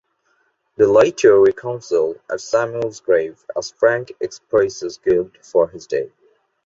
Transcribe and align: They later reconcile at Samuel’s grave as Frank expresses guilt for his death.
They 0.77 0.85
later 0.85 1.39
reconcile 1.39 2.15
at 2.31 2.41
Samuel’s 2.41 2.99
grave 3.01 3.45
as 3.55 3.69
Frank 3.69 4.11
expresses 4.19 4.97
guilt 4.97 5.37
for 5.45 5.67
his 5.69 5.85
death. 5.85 6.09